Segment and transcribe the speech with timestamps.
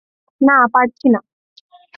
[0.41, 1.19] না, পারছি না।